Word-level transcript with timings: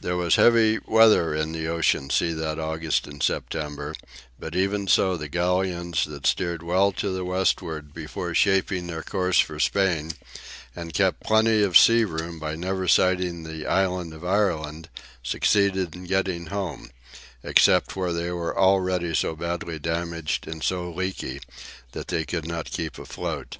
There 0.00 0.16
was 0.16 0.36
heavy 0.36 0.78
weather 0.86 1.34
in 1.34 1.52
the 1.52 1.68
"ocean 1.68 2.08
sea" 2.08 2.32
that 2.32 2.58
August 2.58 3.06
and 3.06 3.22
September, 3.22 3.94
but 4.40 4.56
even 4.56 4.88
so 4.88 5.18
the 5.18 5.28
galleons 5.28 6.06
that 6.06 6.26
steered 6.26 6.62
well 6.62 6.90
to 6.92 7.10
the 7.12 7.22
westward 7.22 7.92
before 7.92 8.34
shaping 8.34 8.86
their 8.86 9.02
course 9.02 9.38
for 9.38 9.60
Spain, 9.60 10.12
and 10.74 10.94
kept 10.94 11.22
plenty 11.22 11.62
of 11.62 11.76
sea 11.76 12.06
room 12.06 12.38
by 12.38 12.56
never 12.56 12.88
sighting 12.88 13.42
the 13.42 13.66
"island 13.66 14.14
of 14.14 14.24
Ireland," 14.24 14.88
succeeded 15.22 15.94
in 15.94 16.04
getting 16.04 16.46
home, 16.46 16.88
except 17.42 17.94
where 17.94 18.14
they 18.14 18.30
were 18.30 18.58
already 18.58 19.14
so 19.14 19.36
badly 19.36 19.78
damaged 19.78 20.48
and 20.48 20.64
so 20.64 20.90
leaky 20.90 21.42
that 21.92 22.08
they 22.08 22.24
could 22.24 22.46
not 22.48 22.70
keep 22.70 22.98
afloat. 22.98 23.58